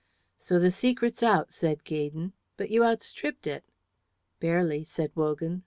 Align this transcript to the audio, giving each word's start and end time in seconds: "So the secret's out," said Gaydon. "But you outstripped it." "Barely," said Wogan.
"So 0.39 0.57
the 0.57 0.71
secret's 0.71 1.21
out," 1.21 1.51
said 1.53 1.83
Gaydon. 1.83 2.33
"But 2.57 2.71
you 2.71 2.83
outstripped 2.83 3.45
it." 3.45 3.63
"Barely," 4.39 4.83
said 4.83 5.11
Wogan. 5.13 5.59